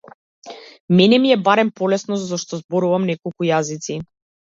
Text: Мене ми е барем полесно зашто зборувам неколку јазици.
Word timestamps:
Мене 0.97 1.19
ми 1.19 1.31
е 1.31 1.37
барем 1.45 1.71
полесно 1.77 2.19
зашто 2.25 2.63
зборувам 2.65 3.09
неколку 3.15 3.51
јазици. 3.55 4.05